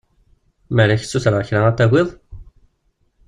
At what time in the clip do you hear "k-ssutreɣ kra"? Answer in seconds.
1.01-1.61